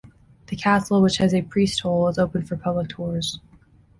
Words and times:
The 0.47 0.55
castle, 0.55 0.99
which 1.03 1.17
has 1.17 1.31
a 1.31 1.43
priest 1.43 1.81
hole, 1.81 2.07
is 2.07 2.17
open 2.17 2.43
for 2.43 2.57
public 2.57 2.89
tours. 2.89 3.39